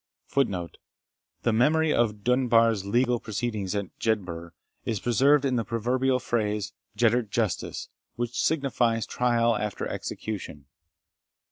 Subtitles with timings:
[0.23, 6.73] * ["The memory of Dunbar's legal(?) proceedings at Jedburgh is preserved in the proverbial phrase
[6.97, 10.65] Jeddart Justice, which signifies trial after execution."